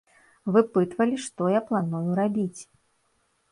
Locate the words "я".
1.57-1.61